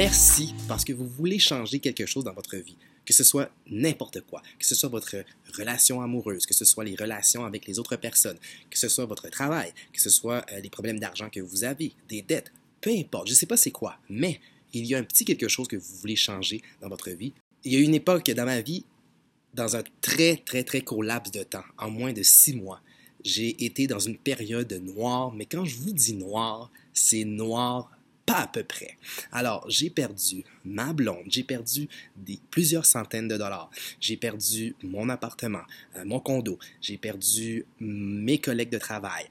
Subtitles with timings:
[0.00, 4.22] Merci parce que vous voulez changer quelque chose dans votre vie, que ce soit n'importe
[4.22, 5.14] quoi, que ce soit votre
[5.58, 8.38] relation amoureuse, que ce soit les relations avec les autres personnes,
[8.70, 11.92] que ce soit votre travail, que ce soit euh, les problèmes d'argent que vous avez,
[12.08, 12.50] des dettes,
[12.80, 14.40] peu importe, je ne sais pas c'est quoi, mais
[14.72, 17.34] il y a un petit quelque chose que vous voulez changer dans votre vie.
[17.64, 18.86] Il y a une époque dans ma vie,
[19.52, 22.80] dans un très, très, très court laps de temps, en moins de six mois,
[23.22, 27.90] j'ai été dans une période noire, mais quand je vous dis noir, c'est noir
[28.30, 28.96] pas à peu près.
[29.32, 33.70] Alors, j'ai perdu ma blonde, j'ai perdu des, plusieurs centaines de dollars,
[34.00, 35.62] j'ai perdu mon appartement,
[35.96, 39.26] euh, mon condo, j'ai perdu mes collègues de travail,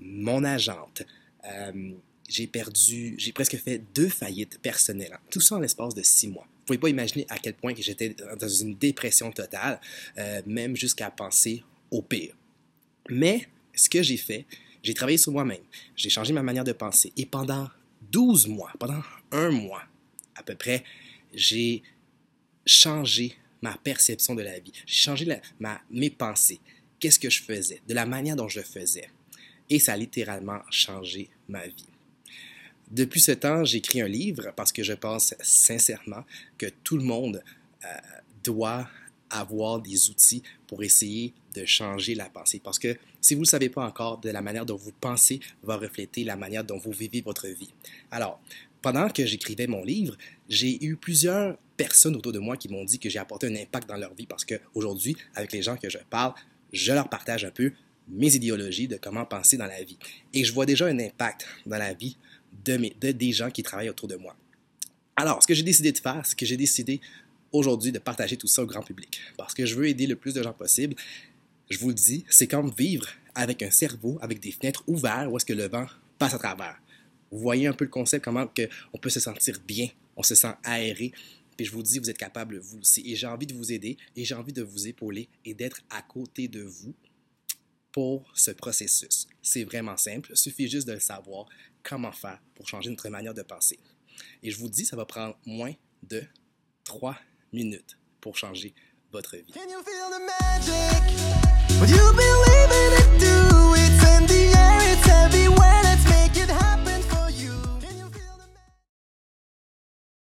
[0.00, 1.02] mon agente,
[1.46, 1.92] euh,
[2.28, 5.18] j'ai perdu, j'ai presque fait deux faillites personnelles.
[5.30, 6.46] Tout ça en l'espace de six mois.
[6.60, 9.80] Vous pouvez pas imaginer à quel point j'étais dans une dépression totale,
[10.18, 12.34] euh, même jusqu'à penser au pire.
[13.08, 14.46] Mais ce que j'ai fait,
[14.82, 15.62] j'ai travaillé sur moi-même,
[15.96, 17.12] j'ai changé ma manière de penser.
[17.16, 17.68] Et pendant
[18.12, 19.02] 12 mois, pendant
[19.32, 19.82] un mois
[20.34, 20.84] à peu près,
[21.32, 21.82] j'ai
[22.66, 24.72] changé ma perception de la vie.
[24.86, 25.26] J'ai changé
[25.58, 26.60] ma, mes pensées.
[27.00, 29.08] Qu'est-ce que je faisais, de la manière dont je faisais.
[29.70, 31.88] Et ça a littéralement changé ma vie.
[32.90, 36.24] Depuis ce temps, j'écris un livre parce que je pense sincèrement
[36.58, 37.42] que tout le monde
[37.84, 37.88] euh,
[38.44, 38.88] doit
[39.32, 42.60] avoir des outils pour essayer de changer la pensée.
[42.62, 45.76] Parce que si vous ne savez pas encore, de la manière dont vous pensez va
[45.76, 47.72] refléter la manière dont vous vivez votre vie.
[48.10, 48.40] Alors,
[48.80, 50.16] pendant que j'écrivais mon livre,
[50.48, 53.88] j'ai eu plusieurs personnes autour de moi qui m'ont dit que j'ai apporté un impact
[53.88, 56.34] dans leur vie parce qu'aujourd'hui, avec les gens que je parle,
[56.72, 57.72] je leur partage un peu
[58.08, 59.98] mes idéologies de comment penser dans la vie.
[60.34, 62.16] Et je vois déjà un impact dans la vie
[62.64, 64.36] de, mes, de des gens qui travaillent autour de moi.
[65.14, 67.00] Alors, ce que j'ai décidé de faire, c'est que j'ai décidé
[67.52, 69.20] aujourd'hui de partager tout ça au grand public.
[69.36, 70.94] Parce que je veux aider le plus de gens possible.
[71.70, 75.36] Je vous le dis, c'est comme vivre avec un cerveau, avec des fenêtres ouvertes où
[75.36, 75.86] est-ce que le vent
[76.18, 76.80] passe à travers.
[77.30, 80.34] Vous voyez un peu le concept, comment que on peut se sentir bien, on se
[80.34, 81.12] sent aéré.
[81.56, 83.02] Puis je vous dis, vous êtes capable, vous aussi.
[83.10, 86.02] Et j'ai envie de vous aider et j'ai envie de vous épauler et d'être à
[86.02, 86.94] côté de vous
[87.90, 89.26] pour ce processus.
[89.42, 90.30] C'est vraiment simple.
[90.32, 91.46] Il suffit juste de savoir
[91.82, 93.78] comment faire pour changer notre manière de penser.
[94.42, 95.72] Et je vous dis, ça va prendre moins
[96.02, 96.22] de
[96.84, 97.18] trois
[97.52, 98.74] minutes pour changer
[99.12, 99.52] votre vie.